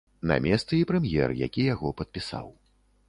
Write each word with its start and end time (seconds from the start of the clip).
На 0.29 0.37
месцы 0.45 0.77
і 0.79 0.87
прэм'ер, 0.91 1.35
які 1.45 1.67
яго 1.73 1.93
падпісаў. 2.01 2.49